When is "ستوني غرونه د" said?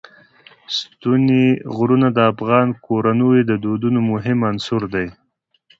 0.77-2.19